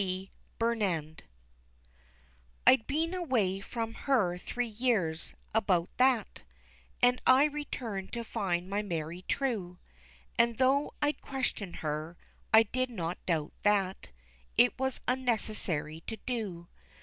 [0.01, 0.31] C.
[0.57, 1.25] BURNAND.
[2.65, 6.41] I'd been away from her three years about that
[7.03, 9.77] And I returned to find my Mary true,
[10.39, 12.17] And though I'd question her,
[12.51, 14.09] I did not doubt that
[14.57, 16.67] It was unnecessary so to do.